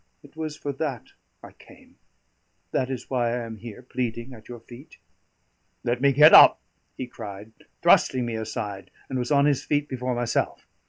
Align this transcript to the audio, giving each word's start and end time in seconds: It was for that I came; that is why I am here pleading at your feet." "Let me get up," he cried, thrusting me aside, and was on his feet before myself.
It 0.23 0.35
was 0.35 0.57
for 0.57 0.73
that 0.73 1.09
I 1.43 1.51
came; 1.51 1.97
that 2.71 2.89
is 2.89 3.07
why 3.07 3.29
I 3.37 3.45
am 3.45 3.57
here 3.57 3.83
pleading 3.83 4.33
at 4.33 4.49
your 4.49 4.59
feet." 4.61 4.97
"Let 5.83 6.01
me 6.01 6.11
get 6.11 6.33
up," 6.33 6.59
he 6.97 7.05
cried, 7.05 7.51
thrusting 7.83 8.25
me 8.25 8.33
aside, 8.33 8.89
and 9.11 9.19
was 9.19 9.31
on 9.31 9.45
his 9.45 9.63
feet 9.63 9.87
before 9.87 10.15
myself. 10.15 10.65